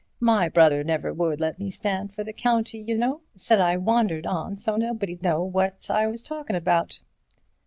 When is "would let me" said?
1.13-1.69